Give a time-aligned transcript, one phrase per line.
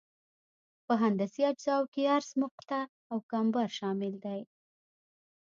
[0.85, 4.41] په هندسي اجزاوو کې عرضي مقطع او کمبر شامل دي